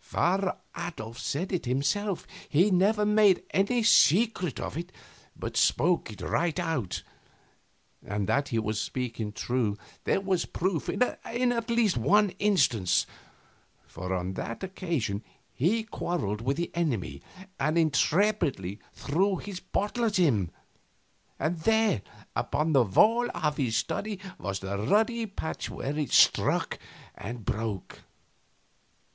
[0.00, 2.26] Father Adolf said it himself.
[2.48, 4.90] He never made any secret of it,
[5.36, 7.02] but spoke it right out.
[8.02, 11.02] And that he was speaking true there was proof in
[11.52, 13.04] at least one instance,
[13.86, 17.20] for on that occasion he quarreled with the enemy,
[17.60, 20.50] and intrepidly threw his bottle at him;
[21.38, 22.00] and there,
[22.34, 26.78] upon the wall of his study, was the ruddy splotch where it struck
[27.14, 28.00] and broke.